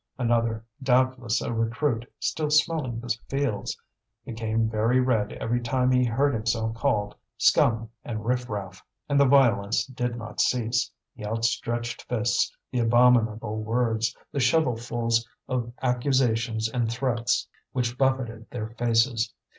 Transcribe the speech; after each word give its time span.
Another, 0.17 0.65
doubtless 0.81 1.41
a 1.43 1.53
recruit 1.53 2.11
still 2.19 2.49
smelling 2.49 2.99
the 3.01 3.15
fields, 3.29 3.77
became 4.25 4.67
very 4.67 4.99
red 4.99 5.31
every 5.33 5.61
time 5.61 5.91
he 5.91 6.03
heard 6.03 6.33
himself 6.33 6.73
called 6.73 7.13
"scum" 7.37 7.87
and 8.03 8.25
"riff 8.25 8.49
raff." 8.49 8.83
And 9.07 9.19
the 9.19 9.27
violence 9.27 9.85
did 9.85 10.15
not 10.15 10.41
cease, 10.41 10.89
the 11.15 11.27
outstretched 11.27 12.01
fists, 12.09 12.51
the 12.71 12.79
abominable 12.79 13.57
words, 13.61 14.17
the 14.31 14.39
shovelfuls 14.39 15.23
of 15.47 15.71
accusations 15.83 16.67
and 16.67 16.91
threats 16.91 17.47
which 17.71 17.95
buffeted 17.95 18.49
their 18.49 18.69
faces. 18.71 19.31